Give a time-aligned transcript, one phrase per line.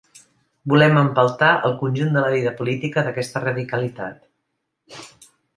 [0.71, 5.33] Volem empeltar el conjunt de la vida política d’aquesta radicalitat.